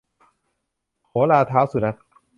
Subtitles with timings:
[1.07, 1.97] โหราเท้าสุนัข